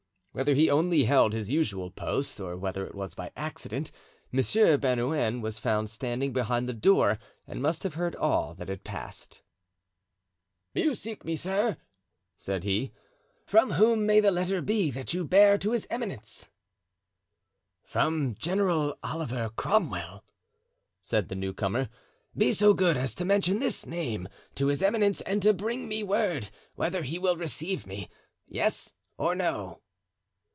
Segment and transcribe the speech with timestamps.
[0.33, 3.91] Whether he only held his usual post or whether it was by accident,
[4.31, 8.85] Monsieur Bernouin was found standing behind the door and must have heard all that had
[8.85, 9.41] passed.
[10.73, 11.75] "You seek me, sir,"
[12.37, 12.93] said he.
[13.45, 16.47] "From whom may the letter be you bear to his eminence?"
[17.83, 20.23] "From General Oliver Cromwell,"
[21.01, 21.89] said the new comer.
[22.37, 26.03] "Be so good as to mention this name to his eminence and to bring me
[26.03, 29.81] word whether he will receive me—yes or no."